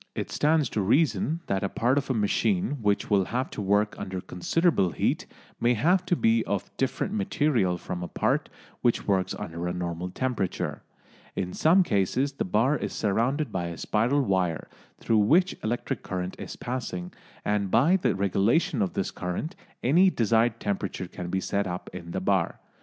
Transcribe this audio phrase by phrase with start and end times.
[0.15, 3.93] It stands to reason that a part of a machine which will have to work
[3.99, 5.27] under considerable heat
[5.59, 8.49] may have to be of different material from a part
[8.81, 10.81] which works under a normal temperature.
[11.35, 14.67] In some cases the bar is surrounded by a spiral wire
[14.97, 17.13] through which electric current is passing,
[17.45, 22.09] and by the regulation of this current any desired temperature can be set up in
[22.09, 22.59] the bar.